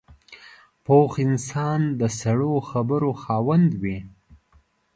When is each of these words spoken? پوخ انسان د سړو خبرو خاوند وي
پوخ 0.85 1.11
انسان 1.25 1.81
د 1.99 2.01
سړو 2.19 2.53
خبرو 2.69 3.11
خاوند 3.23 3.69
وي 3.81 3.97